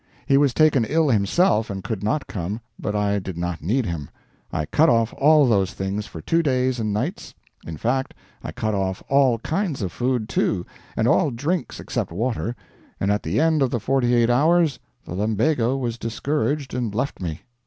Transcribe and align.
He 0.25 0.35
was 0.35 0.51
taken 0.55 0.83
ill 0.83 1.09
himself 1.09 1.69
and 1.69 1.83
could 1.83 2.01
not 2.01 2.25
come; 2.25 2.59
but 2.79 2.95
I 2.95 3.19
did 3.19 3.37
not 3.37 3.61
need 3.61 3.85
him. 3.85 4.09
I 4.51 4.65
cut 4.65 4.89
off 4.89 5.13
all 5.15 5.45
those 5.47 5.73
things 5.75 6.07
for 6.07 6.21
two 6.21 6.41
days 6.41 6.79
and 6.79 6.91
nights; 6.91 7.35
in 7.67 7.77
fact, 7.77 8.15
I 8.43 8.51
cut 8.51 8.73
off 8.73 9.03
all 9.09 9.37
kinds 9.37 9.83
of 9.83 9.91
food, 9.91 10.27
too, 10.27 10.65
and 10.97 11.07
all 11.07 11.29
drinks 11.29 11.79
except 11.79 12.11
water, 12.11 12.55
and 12.99 13.11
at 13.11 13.21
the 13.21 13.39
end 13.39 13.61
of 13.61 13.69
the 13.69 13.79
forty 13.79 14.15
eight 14.15 14.31
hours 14.31 14.79
the 15.05 15.13
lumbago 15.13 15.77
was 15.77 15.99
discouraged 15.99 16.73
and 16.73 16.95
left 16.95 17.21
me. 17.21 17.41